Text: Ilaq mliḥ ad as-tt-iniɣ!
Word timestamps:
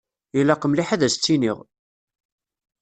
Ilaq 0.39 0.61
mliḥ 0.67 0.89
ad 0.91 1.01
as-tt-iniɣ! 1.07 1.57